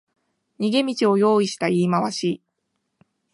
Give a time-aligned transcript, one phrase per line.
[0.59, 2.41] 逃げ道を用意した言い回し